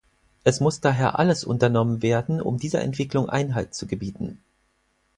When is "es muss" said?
0.43-0.81